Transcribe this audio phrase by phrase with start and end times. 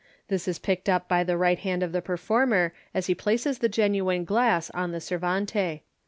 [0.29, 3.69] This is picked up by the right hand of the performer as he places the
[3.69, 5.83] genuine glass on the servante.